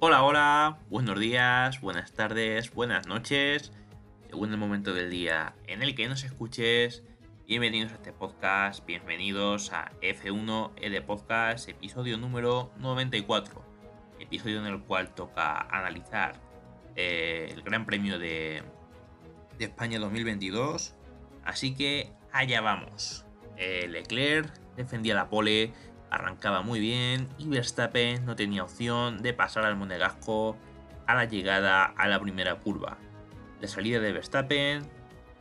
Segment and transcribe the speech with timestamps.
[0.00, 3.72] Hola, hola, buenos días, buenas tardes, buenas noches,
[4.28, 7.02] según el momento del día en el que nos escuches.
[7.48, 13.60] Bienvenidos a este podcast, bienvenidos a F1 ED Podcast, episodio número 94,
[14.20, 16.34] episodio en el cual toca analizar
[16.94, 18.62] eh, el Gran Premio de,
[19.58, 20.94] de, España 2022.
[21.42, 23.24] Así que allá vamos.
[23.56, 25.72] Eh, Leclerc defendía la pole
[26.10, 30.56] arrancaba muy bien y Verstappen no tenía opción de pasar al monegasco
[31.06, 32.98] a la llegada a la primera curva.
[33.60, 34.82] La salida de Verstappen,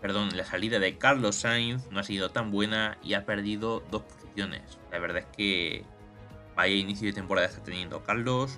[0.02, 4.04] perdón, la salida de Carlos Sainz no ha sido tan buena y ha perdido dos
[4.04, 4.80] posiciones.
[4.92, 5.84] La verdad es que
[6.56, 8.58] vaya inicio de temporada está teniendo Carlos,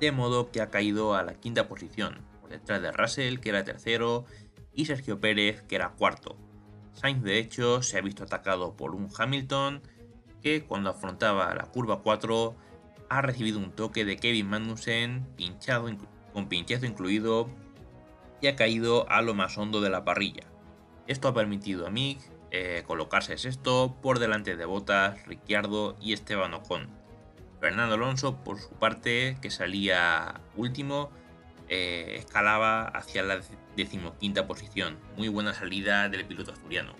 [0.00, 3.64] de modo que ha caído a la quinta posición, por detrás de Russell, que era
[3.64, 4.24] tercero,
[4.72, 6.36] y Sergio Pérez, que era cuarto.
[6.92, 9.82] Sainz, de hecho, se ha visto atacado por un Hamilton
[10.44, 12.54] que cuando afrontaba la curva 4
[13.08, 15.88] ha recibido un toque de Kevin Magnussen pinchado,
[16.34, 17.48] con pinchazo incluido
[18.42, 20.44] y ha caído a lo más hondo de la parrilla.
[21.06, 26.52] Esto ha permitido a Mick eh, colocarse sexto por delante de Bottas, Ricciardo y Esteban
[26.52, 26.90] Ocon.
[27.60, 31.10] Fernando Alonso, por su parte, que salía último,
[31.68, 33.40] eh, escalaba hacia la
[33.76, 34.98] decimoquinta posición.
[35.16, 36.94] Muy buena salida del piloto asturiano.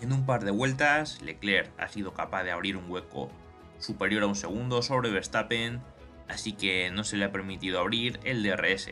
[0.00, 3.30] En un par de vueltas, Leclerc ha sido capaz de abrir un hueco
[3.78, 5.80] superior a un segundo sobre Verstappen,
[6.28, 8.90] así que no se le ha permitido abrir el DRS.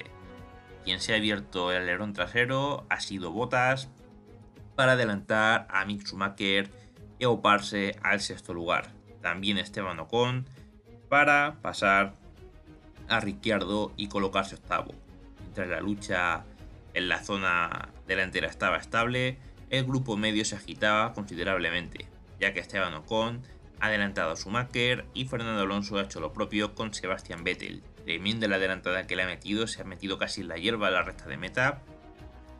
[0.84, 3.90] Quien se ha abierto el alerón trasero ha sido Bottas
[4.74, 6.70] para adelantar a Mick Schumacher
[7.18, 8.92] y oparse al sexto lugar.
[9.20, 10.46] También Esteban Ocon
[11.08, 12.14] para pasar
[13.08, 14.94] a Ricciardo y colocarse octavo.
[15.40, 16.44] Mientras la lucha
[16.94, 19.38] en la zona delantera estaba estable,
[19.70, 22.06] el grupo medio se agitaba considerablemente,
[22.40, 23.42] ya que Esteban Ocon
[23.80, 27.82] ha adelantado a Schumacher y Fernando Alonso ha hecho lo propio con Sebastian Vettel.
[28.04, 30.90] Tremenda la adelantada que le ha metido, se ha metido casi en la hierba a
[30.90, 31.80] la recta de meta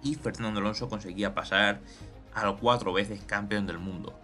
[0.03, 1.81] y Fernando Alonso conseguía pasar
[2.35, 4.19] al cuatro veces campeón del mundo.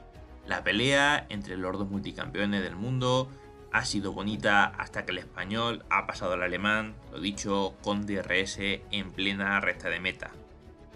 [0.47, 3.29] La pelea entre los dos multicampeones del mundo
[3.73, 8.59] ha sido bonita hasta que el español ha pasado al alemán, lo dicho, con DRS
[8.59, 10.33] en plena recta de meta.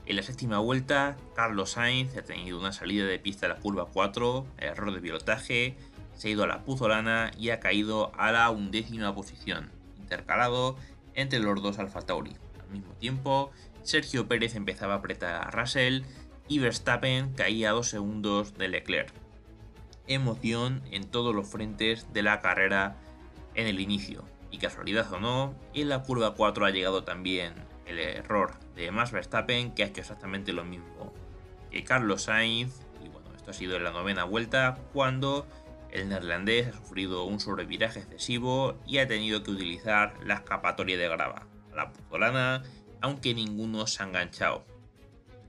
[0.06, 3.87] En la séptima vuelta, Carlos Sainz ha tenido una salida de pista a la curva
[3.91, 5.76] 4, error de pilotaje,
[6.15, 10.76] se ha ido a la puzolana y ha caído a la undécima posición, intercalado
[11.15, 12.37] entre los dos Alfa Tauri.
[12.60, 13.50] Al mismo tiempo,
[13.82, 16.03] Sergio Pérez empezaba a apretar a Russell
[16.48, 19.12] y Verstappen caía a dos segundos de Leclerc.
[20.06, 22.97] Emoción en todos los frentes de la carrera
[23.54, 24.25] en el inicio.
[24.50, 27.54] Y casualidad o no, en la curva 4 ha llegado también
[27.87, 31.12] el error de Max Verstappen, que ha hecho exactamente lo mismo
[31.71, 32.81] que Carlos Sainz.
[33.03, 35.47] Y bueno, esto ha sido en la novena vuelta, cuando
[35.91, 41.09] el neerlandés ha sufrido un sobreviraje excesivo y ha tenido que utilizar la escapatoria de
[41.09, 42.62] grava, la puzolana,
[43.00, 44.65] aunque ninguno se ha enganchado.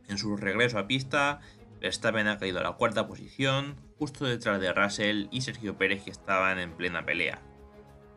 [0.08, 1.40] En su regreso a pista,
[1.80, 6.12] Verstappen ha caído a la cuarta posición, justo detrás de Russell y Sergio Pérez que
[6.12, 7.42] estaban en plena pelea.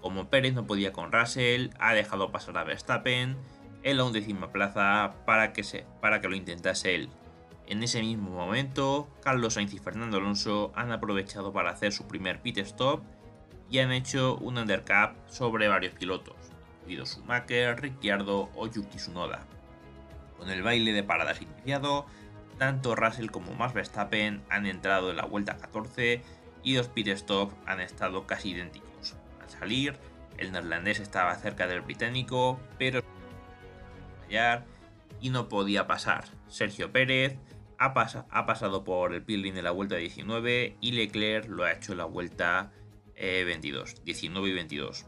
[0.00, 3.37] Como Pérez no podía con Russell, ha dejado pasar a Verstappen
[3.83, 7.11] en la undécima plaza para que, para que lo intentase él.
[7.66, 12.41] En ese mismo momento, Carlos Sainz y Fernando Alonso han aprovechado para hacer su primer
[12.41, 13.03] pit stop
[13.71, 16.37] y han hecho un undercap sobre varios pilotos,
[16.81, 19.47] incluido Schumacher, Ricciardo o Yuki Tsunoda.
[20.38, 22.06] Con el baile de paradas iniciado,
[22.59, 26.22] tanto Russell como Max Verstappen han entrado en la vuelta 14
[26.62, 29.17] y los pit stops han estado casi idénticos.
[29.43, 29.99] Al salir,
[30.38, 33.03] el neerlandés estaba cerca del británico, pero
[35.21, 36.25] y no podía pasar.
[36.49, 37.37] Sergio Pérez
[37.78, 37.94] ha,
[38.31, 41.99] ha pasado por el pit de la vuelta 19 y Leclerc lo ha hecho en
[41.99, 42.72] la vuelta
[43.17, 45.06] 22, eh, 19 y 22.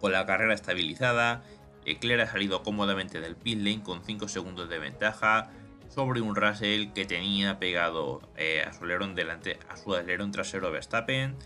[0.00, 1.42] Con la carrera estabilizada,
[1.84, 5.50] Leclerc ha salido cómodamente del pit lane con 5 segundos de ventaja
[5.88, 10.70] sobre un Russell que tenía pegado eh, a, su alerón delante, a su alerón trasero
[10.70, 11.36] Verstappen.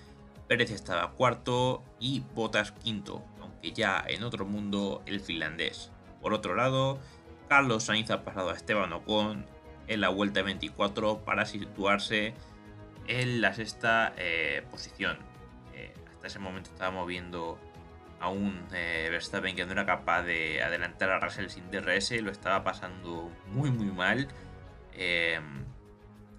[0.49, 5.91] Pérez estaba cuarto y Bottas quinto, aunque ya en otro mundo el finlandés.
[6.23, 6.99] Por otro lado,
[7.49, 9.45] Carlos Sainz ha pasado a Esteban Ocon
[9.89, 12.35] en la vuelta 24 para situarse
[13.09, 15.19] en la sexta eh, posición.
[15.75, 17.59] Eh, hasta ese momento estábamos viendo
[18.21, 22.31] a un eh, Verstappen que no era capaz de adelantar a Russell sin DRS, lo
[22.31, 24.29] estaba pasando muy muy mal.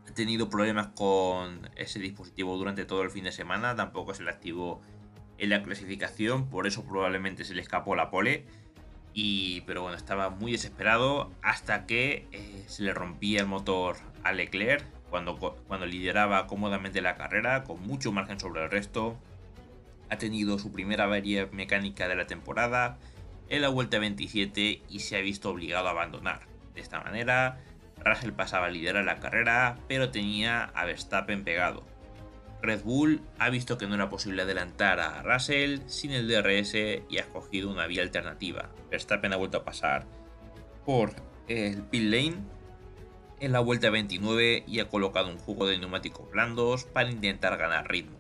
[0.07, 4.29] ha tenido problemas con ese dispositivo durante todo el fin de semana, tampoco se le
[4.29, 4.81] activó
[5.37, 8.45] en la clasificación, por eso probablemente se le escapó la pole.
[9.13, 14.31] Y, pero bueno, estaba muy desesperado hasta que eh, se le rompía el motor a
[14.31, 19.15] Leclerc cuando, cuando lideraba cómodamente la carrera con mucho margen sobre el resto.
[20.09, 22.97] ha tenido su primera avería mecánica de la temporada
[23.49, 26.41] en la vuelta 27 y se ha visto obligado a abandonar.
[26.73, 27.59] De esta manera,
[28.03, 31.83] Russell pasaba a liderar la carrera, pero tenía a Verstappen pegado.
[32.63, 36.73] Red Bull ha visto que no era posible adelantar a Russell sin el DRS
[37.09, 38.69] y ha escogido una vía alternativa.
[38.89, 40.07] Verstappen ha vuelto a pasar
[40.85, 41.13] por
[41.49, 42.37] el pit lane
[43.41, 47.89] en la vuelta 29 y ha colocado un juego de neumáticos blandos para intentar ganar
[47.89, 48.17] ritmo.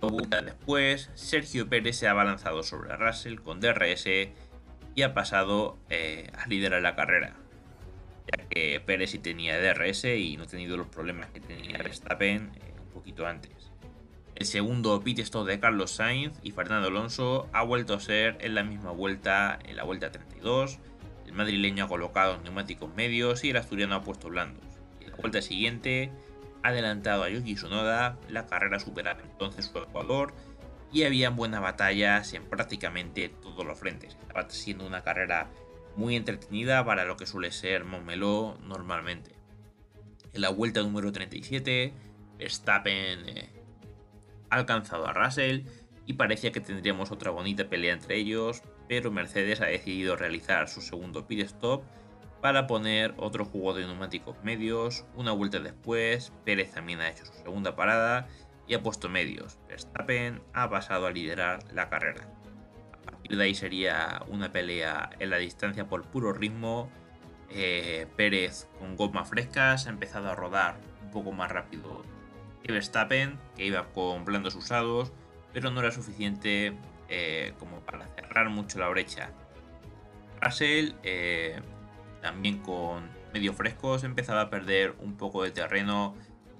[0.00, 4.06] Dos vueltas después, Sergio Pérez se ha abalanzado sobre Russell con DRS
[4.96, 7.36] y ha pasado eh, a liderar la carrera,
[8.32, 12.50] ya que Pérez sí tenía DRS y no ha tenido los problemas que tenía Verstappen
[13.00, 13.72] poquito antes.
[14.34, 18.54] El segundo pit stop de Carlos Sainz y Fernando Alonso ha vuelto a ser en
[18.54, 20.78] la misma vuelta, en la vuelta 32.
[21.26, 24.64] El madrileño ha colocado neumáticos medios y el asturiano ha puesto blandos.
[25.00, 26.12] En la vuelta siguiente
[26.62, 30.34] ha adelantado a Yuki Tsunoda, la carrera superaba entonces su Ecuador
[30.92, 34.16] y había buenas batallas en prácticamente todos los frentes.
[34.20, 35.48] Estaba siendo una carrera
[35.96, 39.40] muy entretenida para lo que suele ser Montmeló normalmente.
[40.32, 41.92] En la vuelta número 37,
[42.40, 43.50] Verstappen eh,
[44.48, 45.66] ha alcanzado a Russell
[46.06, 50.80] y parecía que tendríamos otra bonita pelea entre ellos, pero Mercedes ha decidido realizar su
[50.80, 51.84] segundo pit stop
[52.40, 55.04] para poner otro juego de neumáticos medios.
[55.14, 58.26] Una vuelta después, Pérez también ha hecho su segunda parada
[58.66, 59.58] y ha puesto medios.
[59.68, 62.26] Verstappen ha pasado a liderar la carrera.
[62.96, 66.90] A partir de ahí sería una pelea en la distancia por puro ritmo.
[67.50, 72.02] Eh, Pérez con gomas frescas ha empezado a rodar un poco más rápido
[72.62, 75.12] que Verstappen, que iba con blandos usados,
[75.52, 76.74] pero no era suficiente
[77.08, 79.30] eh, como para cerrar mucho la brecha.
[80.40, 81.60] Russell, eh,
[82.22, 86.14] también con medio frescos, empezaba a perder un poco de terreno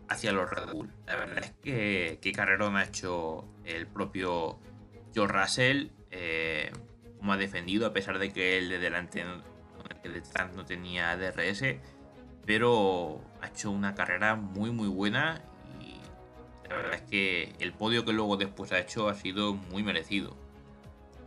[0.08, 0.90] hacia los Red Bull.
[1.06, 4.58] La verdad es que qué carrerón ha hecho el propio
[5.14, 6.72] George Russell, eh,
[7.18, 9.24] como ha defendido, a pesar de que el de delante,
[10.02, 11.76] el detrás no tenía DRS,
[12.44, 15.42] pero ha hecho una carrera muy muy buena
[16.70, 20.36] la verdad es que el podio que luego después ha hecho ha sido muy merecido.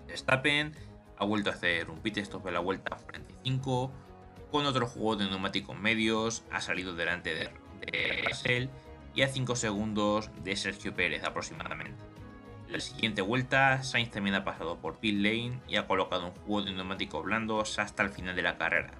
[0.07, 0.73] Verstappen
[1.17, 3.91] ha vuelto a hacer un pit stop en la vuelta 45
[4.51, 7.49] con otro juego de neumáticos medios, ha salido delante de,
[7.91, 8.69] de
[9.15, 12.01] y a 5 segundos de Sergio Pérez aproximadamente.
[12.67, 16.31] En la siguiente vuelta, Sainz también ha pasado por pit lane y ha colocado un
[16.31, 18.93] juego de neumáticos blandos hasta el final de la carrera.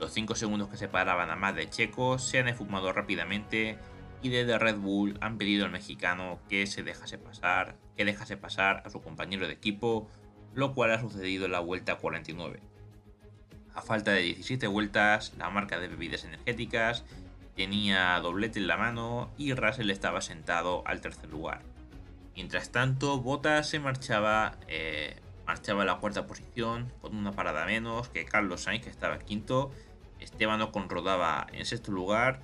[0.00, 3.78] Los 5 segundos que separaban a más de Checo se han esfumado rápidamente
[4.22, 8.82] y desde Red Bull han pedido al mexicano que se dejase pasar, que dejase pasar
[8.84, 10.08] a su compañero de equipo,
[10.54, 12.60] lo cual ha sucedido en la vuelta 49.
[13.74, 17.04] A falta de 17 vueltas, la marca de bebidas energéticas
[17.54, 21.62] tenía doblete en la mano y Russell estaba sentado al tercer lugar.
[22.34, 25.16] Mientras tanto, Bottas se marchaba, eh,
[25.46, 29.72] marchaba a la cuarta posición con una parada menos que Carlos Sainz, que estaba quinto.
[30.20, 32.40] Esteban Ocon rodaba en sexto lugar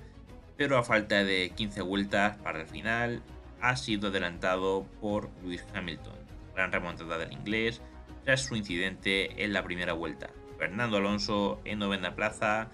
[0.57, 3.21] pero a falta de 15 vueltas para el final
[3.61, 6.15] ha sido adelantado por Lewis Hamilton.
[6.55, 7.81] Gran remontada del inglés
[8.23, 10.29] tras su incidente en la primera vuelta.
[10.57, 12.69] Fernando Alonso en novena plaza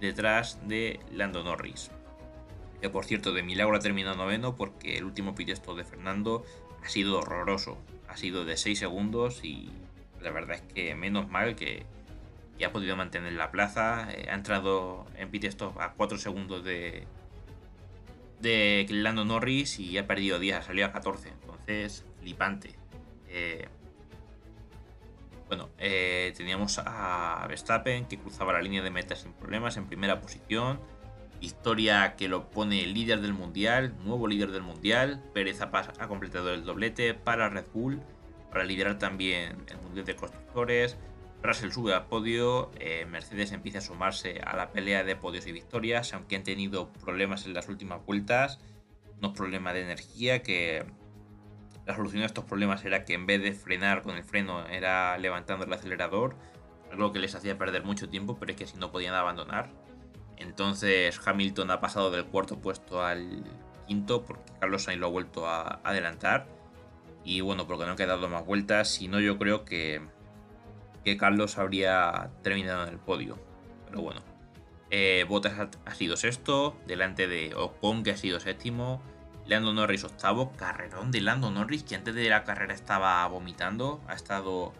[0.00, 1.90] detrás de Lando Norris.
[2.80, 6.44] Que por cierto de milagro ha terminado noveno porque el último pit de Fernando
[6.84, 7.78] ha sido horroroso.
[8.08, 9.70] Ha sido de 6 segundos y
[10.20, 11.86] la verdad es que menos mal que
[12.58, 14.08] y ha podido mantener la plaza.
[14.12, 17.06] Eh, ha entrado en pit stop a 4 segundos de,
[18.40, 21.28] de Lando Norris y ha perdido 10, ha salido a 14.
[21.28, 22.74] Entonces, flipante.
[23.28, 23.68] Eh,
[25.48, 30.20] bueno, eh, teníamos a Verstappen que cruzaba la línea de meta sin problemas en primera
[30.20, 30.80] posición.
[31.40, 35.22] Victoria que lo pone líder del mundial, nuevo líder del mundial.
[35.34, 38.00] Pérez ha, ha completado el doblete para Red Bull,
[38.50, 40.96] para liderar también el mundial de constructores.
[41.42, 45.52] Russell sube al podio, eh, Mercedes empieza a sumarse a la pelea de podios y
[45.52, 48.58] victorias, aunque han tenido problemas en las últimas vueltas,
[49.18, 50.84] unos problemas de energía que
[51.86, 55.16] la solución a estos problemas era que en vez de frenar con el freno era
[55.18, 56.36] levantando el acelerador,
[56.90, 59.70] algo que les hacía perder mucho tiempo, pero es que si no podían abandonar.
[60.36, 63.44] Entonces Hamilton ha pasado del cuarto puesto al
[63.86, 66.48] quinto porque Carlos Sainz lo ha vuelto a adelantar.
[67.24, 70.00] Y bueno, porque no han quedado más vueltas, si no yo creo que
[71.06, 73.38] que Carlos habría terminado en el podio.
[73.86, 74.22] Pero bueno.
[74.90, 79.00] Eh, Bottas ha, sido sexto, delante de Ocon, que ha sido séptimo.
[79.46, 84.14] Lando Norris octavo, carrerón de Lando Norris, que antes de la carrera estaba vomitando, ha
[84.14, 84.72] estado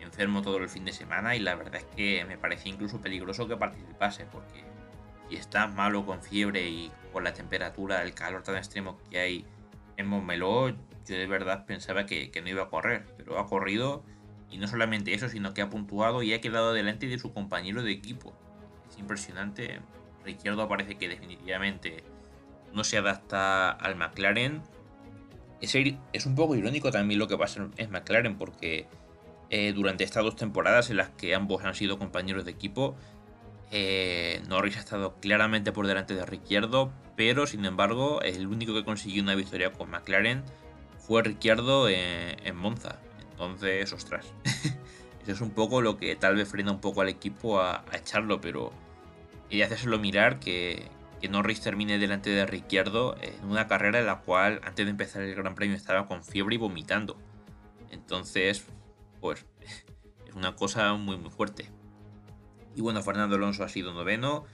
[0.00, 3.46] enfermo todo el fin de semana y la verdad es que me parecía incluso peligroso
[3.46, 4.64] que participase, porque
[5.28, 9.46] si estás malo con fiebre y con la temperatura, el calor tan extremo que hay
[9.98, 14.02] en Montmeló, yo de verdad pensaba que, no iba a correr, pero ha corrido
[14.50, 17.82] y no solamente eso, sino que ha puntuado y ha quedado delante de su compañero
[17.82, 18.34] de equipo.
[18.90, 19.80] Es impresionante.
[20.24, 22.04] Ricciardo parece que definitivamente
[22.72, 24.62] no se adapta al McLaren.
[25.60, 28.86] Es, un poco irónico también lo que pasa en McLaren porque
[29.50, 32.96] eh, durante estas dos temporadas en las que ambos han sido compañeros de equipo,
[33.70, 38.84] eh, Norris ha estado claramente por delante de Ricciardo, pero sin embargo el único que
[38.84, 40.42] consiguió una victoria con McLaren
[40.98, 42.98] fue Ricciardo en, Monza.
[43.34, 44.32] Entonces, ostras,
[45.22, 48.40] eso es un poco lo que tal vez frena un poco al equipo a, echarlo,
[48.40, 48.72] pero
[49.50, 50.88] y hacérselo mirar que,
[51.20, 55.22] que Norris termine delante de Ricciardo en una carrera en la cual antes de empezar
[55.22, 57.18] el Gran Premio estaba con fiebre y vomitando.
[57.90, 58.64] Entonces,
[59.20, 59.44] pues
[60.26, 61.70] es una cosa muy muy fuerte.
[62.76, 64.44] Y bueno, Fernando Alonso ha sido noveno,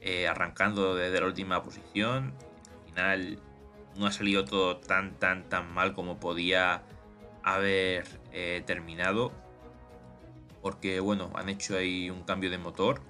[0.00, 2.34] eh, arrancando desde la última posición.
[2.80, 3.38] Al final
[3.96, 6.82] no ha salido todo tan, tan, tan mal como podía
[7.46, 9.32] haber eh, terminado.
[10.60, 13.00] Porque bueno, han hecho ahí un cambio de motor.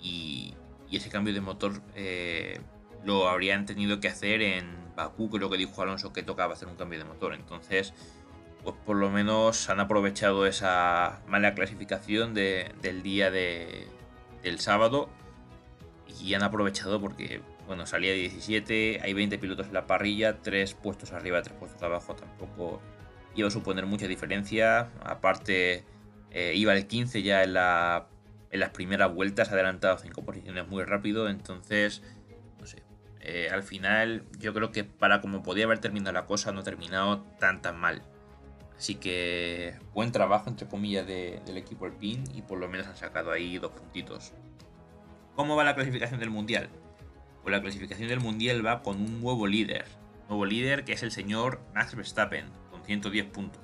[0.00, 0.54] Y,
[0.92, 2.60] ese cambio de motor eh,
[3.04, 6.76] lo habrían tenido que hacer en Bakú, creo que dijo Alonso que tocaba hacer un
[6.76, 7.34] cambio de motor.
[7.34, 7.92] Entonces,
[8.62, 13.88] pues por lo menos han aprovechado esa mala clasificación del día de,
[14.42, 15.10] del sábado
[16.20, 21.12] y han aprovechado porque, bueno, salía 17, hay 20 pilotos en la parrilla, 3 puestos
[21.12, 22.80] arriba, 3 puestos abajo, tampoco
[23.40, 24.90] iba a suponer mucha diferencia.
[25.02, 25.84] Aparte,
[26.30, 28.08] eh, iba el 15 ya en, la,
[28.50, 32.02] en las primeras vueltas, adelantado 5 posiciones muy rápido, entonces,
[32.58, 32.82] no sé.
[33.20, 36.64] Eh, al final, yo creo que para como podía haber terminado la cosa, no ha
[36.64, 38.02] terminado tan tan mal.
[38.76, 43.32] Así que buen trabajo, entre comillas, del equipo Alpine y por lo menos han sacado
[43.32, 44.32] ahí dos puntitos.
[45.34, 46.68] ¿Cómo va la clasificación del Mundial?
[47.42, 49.86] Pues la clasificación del Mundial va con un nuevo líder.
[50.28, 52.46] Nuevo líder que es el señor Max Verstappen,
[52.86, 53.60] 110 puntos.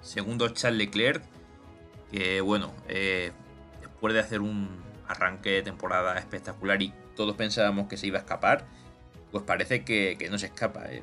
[0.00, 1.22] Segundo Charles Leclerc,
[2.10, 3.32] que bueno, eh,
[3.80, 8.20] después de hacer un arranque de temporada espectacular y todos pensábamos que se iba a
[8.22, 8.64] escapar,
[9.30, 10.84] pues parece que, no se escapa.
[10.90, 11.02] Eh.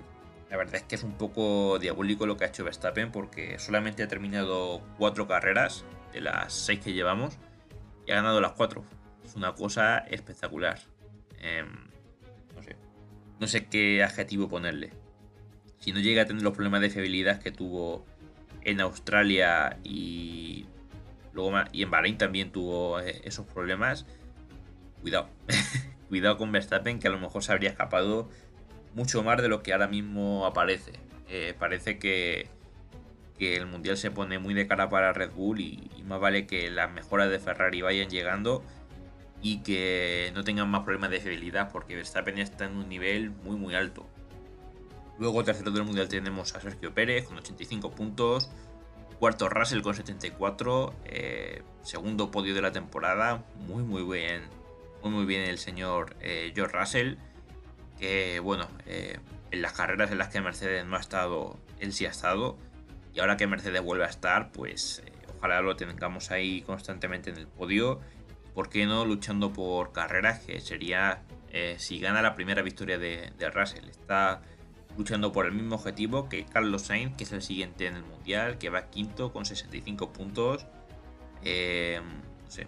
[0.49, 4.03] La verdad es que es un poco diabólico lo que ha hecho Verstappen porque solamente
[4.03, 5.83] ha terminado cuatro carreras
[6.13, 7.37] de las seis que llevamos
[8.05, 8.85] y ha ganado las cuatro.
[9.25, 10.79] Es una cosa espectacular.
[11.39, 11.67] Em,
[12.55, 12.77] no sé.
[13.39, 14.91] No sé qué adjetivo ponerle.
[15.79, 18.05] Si no llega a tener los problemas de fiabilidad que tuvo
[18.61, 20.65] en Australia y
[21.33, 24.05] luego y en Bahrein también tuvo eh, esos problemas,
[25.01, 25.29] cuidado.
[26.09, 28.29] cuidado con Verstappen que a lo mejor se habría escapado
[28.93, 30.93] mucho más de lo que ahora mismo aparece.
[31.29, 32.49] Eh, parece que,
[33.39, 36.91] el Mundial se pone muy de cara para Red Bull y, más vale que las
[36.91, 38.63] mejoras de Ferrari vayan llegando
[39.41, 43.55] y que no tengan más problemas de fiabilidad porque Verstappen está en un nivel muy
[43.55, 44.07] muy alto.
[45.19, 48.51] Luego tercero del Mundial tenemos a Sergio Pérez con 85 puntos,
[49.19, 54.43] cuarto Russell con 74, eh, segundo podio de la temporada, muy muy bien,
[55.01, 57.15] muy muy bien el señor eh, George Russell
[57.97, 59.17] que bueno, eh,
[59.49, 62.55] en las carreras en las que Mercedes no ha estado, él sí ha estado.
[63.11, 65.01] Y ahora que Mercedes vuelve a estar, pues
[65.35, 67.99] ojalá lo tengamos ahí constantemente en el podio.
[68.53, 70.41] ¿Por qué no luchando por carreras?
[70.41, 71.23] Que sería
[71.77, 73.89] si gana la primera victoria de, Russell.
[73.89, 74.43] Está
[74.97, 78.57] luchando por el mismo objetivo que Carlos Sainz, que es el siguiente en el Mundial,
[78.57, 80.65] que va quinto con 65 puntos.
[81.43, 82.67] no sé,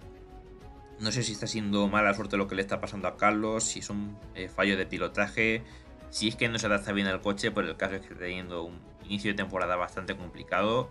[1.00, 3.82] no sé si está siendo mala suerte lo que le está pasando a Carlos, si
[3.82, 5.64] son eh, fallos de pilotaje,
[6.10, 8.20] si es que no se adapta bien al coche, pero el caso es que está
[8.20, 10.90] teniendo un inicio de temporada bastante complicado.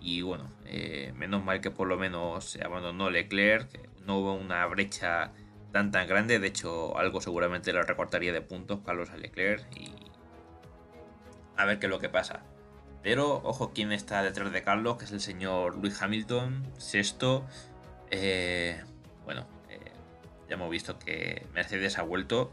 [0.00, 3.68] Y bueno, eh, menos mal que por lo menos se abandonó Leclerc,
[4.06, 5.32] no hubo una brecha
[5.72, 9.92] tan tan grande, de hecho algo seguramente le recortaría de puntos Carlos a Leclerc y
[11.60, 12.42] a ver qué es lo que pasa.
[13.02, 17.46] Pero ojo quién está detrás de Carlos, que es el señor Luis Hamilton, sexto.
[18.10, 18.82] Eh,
[19.24, 19.92] bueno, eh,
[20.48, 22.52] ya hemos visto que Mercedes ha vuelto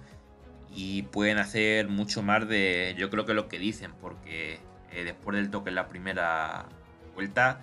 [0.70, 4.60] y pueden hacer mucho más de, yo creo que lo que dicen, porque
[4.92, 6.66] eh, después del toque en la primera
[7.14, 7.60] vuelta,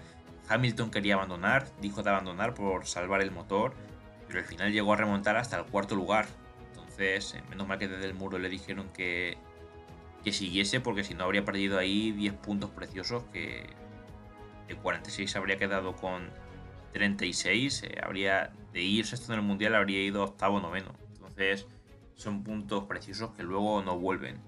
[0.49, 3.73] Hamilton quería abandonar, dijo de abandonar por salvar el motor,
[4.27, 6.27] pero al final llegó a remontar hasta el cuarto lugar.
[6.71, 9.39] Entonces, menos mal que desde el muro le dijeron que,
[10.25, 13.67] que siguiese, porque si no habría perdido ahí 10 puntos preciosos que
[14.67, 16.31] de 46 habría quedado con
[16.95, 20.95] 36, eh, habría de ir sexto en el mundial, habría ido octavo noveno.
[21.13, 21.67] Entonces,
[22.15, 24.41] son puntos preciosos que luego no vuelven.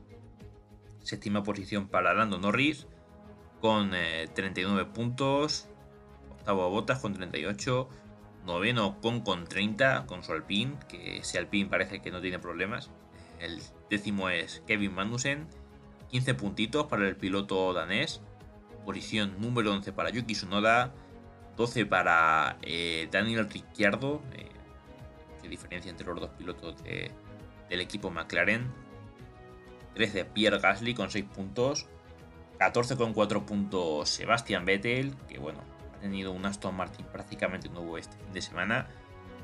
[1.00, 2.86] Séptima posición para Lando Norris
[3.60, 5.68] con 39 eh, puntos.
[6.30, 7.88] Octavo Botas con 38.
[8.44, 12.90] Noveno con, con 30 con su Alpine, que ese Alpine parece que no tiene problemas.
[13.40, 15.48] El décimo es Kevin Magnussen.
[16.16, 18.22] 15 puntitos para el piloto danés.
[18.86, 20.94] Posición número 11 para Yuki Tsunoda.
[21.58, 24.22] 12 para eh, Daniel Ricciardo.
[24.32, 24.48] Eh,
[25.42, 28.72] qué diferencia entre los dos pilotos del equipo McLaren.
[29.92, 31.86] 13 Pierre Gasly con 6 puntos.
[32.60, 35.60] 14 con 4 puntos Sebastian Vettel, que bueno,
[35.94, 38.88] ha tenido un Aston Martin prácticamente nuevo este fin de semana.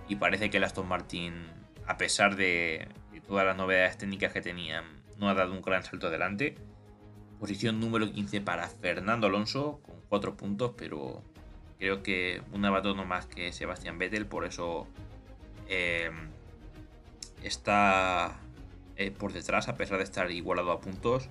[0.08, 1.34] Y parece que el Aston Martin,
[1.86, 5.84] a pesar de, de todas las novedades técnicas que tenían, no ha dado un gran
[5.84, 6.56] salto adelante.
[7.38, 11.22] Posición número 15 para Fernando Alonso, con 4 puntos, pero
[11.78, 14.88] creo que un abatono más que Sebastian Vettel, por eso
[15.68, 16.10] eh,
[17.44, 18.40] está
[18.96, 21.28] eh, por detrás, a pesar de estar igualado a puntos.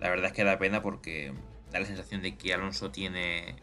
[0.00, 1.32] La verdad es que da pena porque
[1.70, 3.54] da la sensación de que Alonso tiene eh,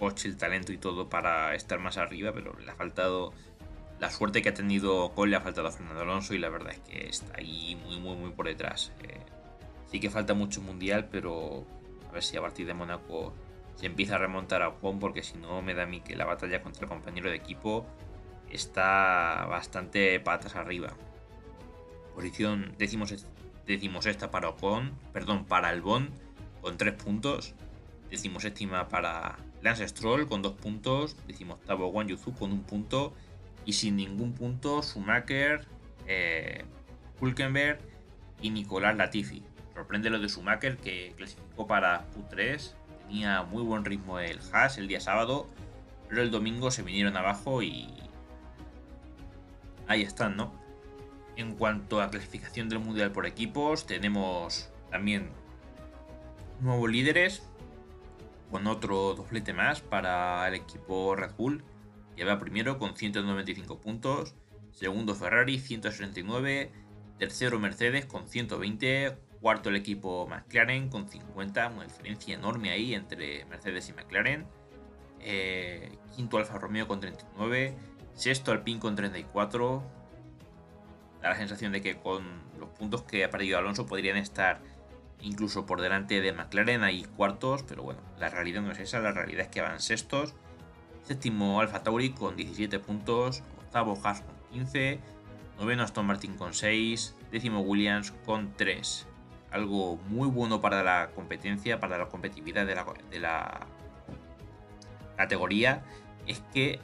[0.00, 3.32] coche, el talento y todo para estar más arriba, pero le ha faltado
[3.98, 6.72] la suerte que ha tenido Cole, le ha faltado a Fernando Alonso y la verdad
[6.72, 8.92] es que está ahí muy, muy, muy por detrás.
[9.02, 9.20] Eh,
[9.90, 11.64] sí que falta mucho mundial, pero
[12.08, 13.32] a ver si a partir de Mónaco
[13.76, 16.24] se empieza a remontar a Juan, porque si no me da a mí que la
[16.24, 17.86] batalla contra el compañero de equipo
[18.50, 20.94] está bastante patas arriba.
[22.14, 26.10] Posición decimos esta para Ocon, perdón, para Albon
[26.62, 27.54] con 3 puntos.
[28.10, 31.16] séptima para Lance Stroll con 2 puntos.
[31.48, 33.12] octavo Wang Yuzu con 1 punto.
[33.66, 35.66] Y sin ningún punto Schumacher,
[36.06, 36.64] eh,
[37.20, 37.80] Hulkenberg
[38.40, 39.42] y Nicolás Latifi.
[39.74, 42.72] Sorprende lo de Schumacher que clasificó para Q3.
[43.06, 45.46] Tenía muy buen ritmo el Haas el día sábado.
[46.08, 47.92] Pero el domingo se vinieron abajo y...
[49.88, 50.52] Ahí están, ¿no?
[51.36, 55.30] En cuanto a clasificación del Mundial por equipos, tenemos también
[56.60, 57.42] nuevos líderes,
[58.50, 61.62] con otro doblete más para el equipo Red Bull,
[62.16, 64.34] que va primero con 195 puntos,
[64.72, 66.72] segundo Ferrari 169,
[67.18, 73.44] tercero Mercedes con 120, cuarto el equipo McLaren con 50, una diferencia enorme ahí entre
[73.44, 74.46] Mercedes y McLaren,
[75.20, 77.76] eh, quinto Alfa Romeo con 39,
[78.14, 79.82] sexto Alpine con 34,
[81.22, 82.24] da la sensación de que con
[82.58, 84.60] los puntos que ha perdido Alonso podrían estar
[85.20, 89.12] incluso por delante de McLaren, hay cuartos, pero bueno, la realidad no es esa, la
[89.12, 90.34] realidad es que van sextos.
[91.06, 94.98] Séptimo Alfa Tauri con 17 puntos, octavo Haas con 15,
[95.56, 99.06] noveno Aston Martin con 6, décimo Williams con 3.
[99.52, 103.66] Algo muy bueno para la competencia, para la competitividad de la,
[105.16, 105.84] categoría,
[106.26, 106.80] es que eh,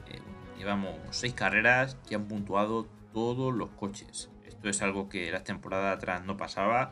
[0.57, 4.31] llevamos 6 carreras que han puntuado todos los coches.
[4.47, 6.91] Esto es algo que la temporada atrás no pasaba,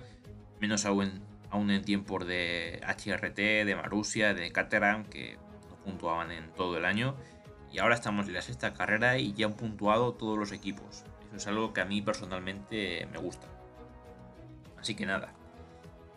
[0.59, 1.21] menos aún,
[1.53, 5.37] en tiempos de HRT, de Marussia, de Caterham, que
[5.83, 7.15] puntuaban en todo el año.
[7.71, 11.03] Y ahora estamos en la sexta carrera y ya han puntuado todos los equipos.
[11.27, 13.47] Eso es algo que a mí personalmente me gusta.
[14.77, 15.33] Así que nada.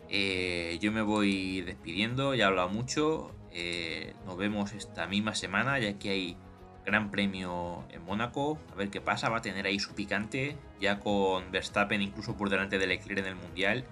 [0.09, 3.33] Eh, yo me voy despidiendo, ya he hablado mucho.
[3.51, 6.37] Eh, nos vemos esta misma semana, ya que hay
[6.85, 10.99] Gran Premio en Mónaco, a ver qué pasa, va a tener ahí su picante, ya
[10.99, 13.85] con Verstappen incluso por delante de Leclerc en el Mundial,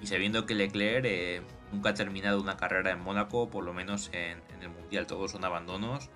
[0.00, 4.10] y sabiendo que Leclerc eh, nunca ha terminado una carrera en Mónaco, por lo menos
[4.12, 6.10] en, el Mundial todos son abandonos,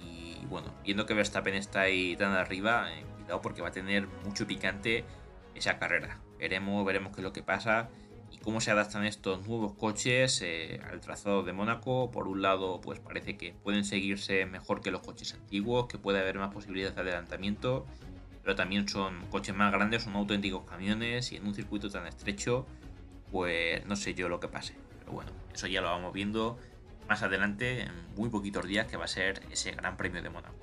[0.00, 4.06] y bueno, viendo que Verstappen está ahí tan arriba, eh, cuidado porque va a tener
[4.24, 5.04] mucho picante
[5.56, 7.88] esa carrera, veremos, veremos qué es lo que pasa,
[8.30, 12.10] y cómo se adaptan estos nuevos coches eh, al trazado de Mónaco.
[12.10, 16.20] Por un lado, pues parece que pueden seguirse mejor que los coches antiguos, que puede
[16.20, 17.86] haber más posibilidades de adelantamiento,
[18.42, 22.66] pero también son coches más grandes, son auténticos camiones y en un circuito tan estrecho,
[23.32, 24.74] pues no sé yo lo que pase.
[25.00, 26.58] Pero bueno, eso ya lo vamos viendo
[27.08, 30.54] más adelante, en muy poquitos días, que va a ser ese Gran Premio de Mónaco.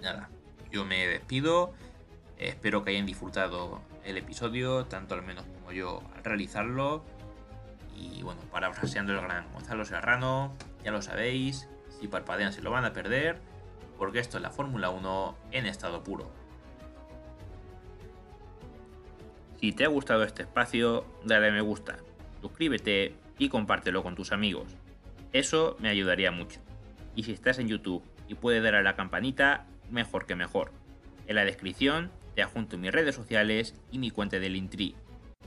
[0.00, 0.28] Nada,
[0.70, 1.74] yo me despido.
[2.38, 7.02] Espero que hayan disfrutado el episodio, tanto al menos como yo al realizarlo.
[7.96, 10.52] Y bueno, parafraseando el gran Gonzalo Serrano,
[10.84, 13.40] ya lo sabéis, si parpadean se lo van a perder,
[13.98, 16.30] porque esto es la Fórmula 1 en estado puro.
[19.60, 21.96] Si te ha gustado este espacio, dale a me gusta,
[22.42, 24.76] suscríbete y compártelo con tus amigos.
[25.32, 26.60] Eso me ayudaría mucho.
[27.14, 30.72] Y si estás en YouTube y puedes dar a la campanita, mejor que mejor.
[31.26, 34.94] En la descripción te adjunto mis redes sociales y mi cuenta del Intri.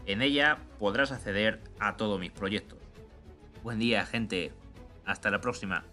[0.06, 2.80] En ella podrás acceder a todos mis proyectos.
[3.64, 4.52] Buen día, gente.
[5.06, 5.84] Hasta la próxima.